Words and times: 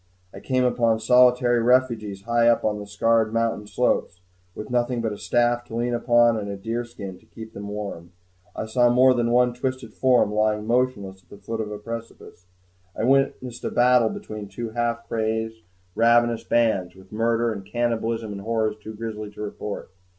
I 0.33 0.39
came 0.39 0.63
upon 0.63 0.99
solitary 0.99 1.61
refugees 1.61 2.23
high 2.23 2.47
up 2.47 2.65
on 2.65 2.79
the 2.79 2.87
scarred 2.87 3.31
mountain 3.31 3.67
slopes, 3.67 4.19
with 4.55 4.71
nothing 4.71 4.99
but 4.99 5.13
a 5.13 5.17
staff 5.19 5.63
to 5.65 5.75
lean 5.75 5.93
upon 5.93 6.39
and 6.39 6.49
a 6.49 6.57
deer 6.57 6.83
skin 6.83 7.19
to 7.19 7.25
keep 7.27 7.53
them 7.53 7.67
warm. 7.67 8.11
I 8.55 8.65
saw 8.65 8.89
more 8.91 9.13
than 9.13 9.29
one 9.29 9.53
twisted 9.53 9.93
form 9.93 10.33
lying 10.33 10.65
motionless 10.65 11.21
at 11.21 11.29
the 11.29 11.37
foot 11.37 11.61
of 11.61 11.69
a 11.71 11.77
precipice. 11.77 12.47
I 12.97 13.03
witnessed 13.03 13.63
a 13.63 13.69
battle 13.69 14.09
between 14.09 14.47
two 14.47 14.71
half 14.71 15.07
crazed, 15.07 15.61
ravenous 15.93 16.43
bands, 16.43 16.95
with 16.95 17.11
murder, 17.11 17.53
and 17.53 17.63
cannibalism, 17.63 18.31
and 18.31 18.41
horrors 18.41 18.77
too 18.81 18.95
grisly 18.95 19.29
to 19.29 19.41
report. 19.43 19.91